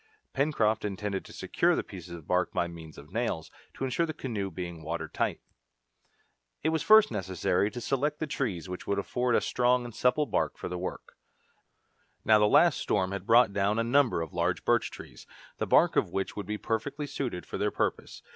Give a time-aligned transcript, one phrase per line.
[0.33, 4.15] Pencroft intended to secure the pieces of bark by means of nails, to insure the
[4.15, 5.41] canoe being water tight.
[6.63, 10.25] It was first necessary to select the trees which would afford a strong and supple
[10.25, 11.17] bark for the work.
[12.25, 15.27] Now the last storm had brought down a number of large birch trees,
[15.59, 18.23] the bark of which would be perfectly suited for their purpose.